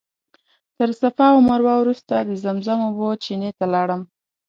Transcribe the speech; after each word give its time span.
تر 0.77 0.89
صفا 1.01 1.27
او 1.33 1.39
مروه 1.49 1.75
وروسته 1.79 2.13
د 2.19 2.29
زمزم 2.43 2.79
اوبو 2.87 3.09
چینې 3.23 3.51
ته 3.57 3.65
لاړم. 3.73 4.01